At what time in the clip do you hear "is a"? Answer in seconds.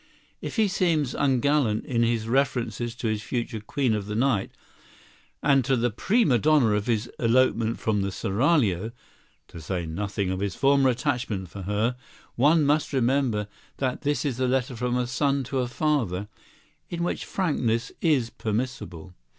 14.25-14.47